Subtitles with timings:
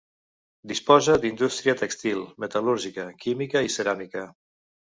[0.71, 4.29] Disposa d'indústria tèxtil, metal·lúrgica, química i ceràmica.